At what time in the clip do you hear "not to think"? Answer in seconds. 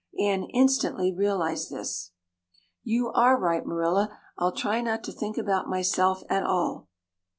4.81-5.37